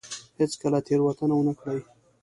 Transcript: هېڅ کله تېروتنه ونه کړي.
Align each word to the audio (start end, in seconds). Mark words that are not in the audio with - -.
هېڅ 0.39 0.51
کله 0.61 0.77
تېروتنه 0.87 1.33
ونه 1.37 1.53
کړي. 1.59 1.79